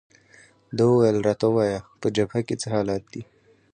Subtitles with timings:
[0.77, 3.21] ده وویل: راته ووایه، په جبهه کې څه حالات دي؟